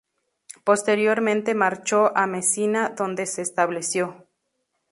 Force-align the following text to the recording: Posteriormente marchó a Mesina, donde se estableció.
Posteriormente 0.63 1.53
marchó 1.53 2.11
a 2.17 2.25
Mesina, 2.25 2.89
donde 2.89 3.27
se 3.27 3.43
estableció. 3.43 4.25